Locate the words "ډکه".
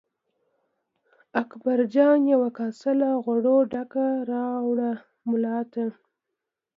3.71-4.07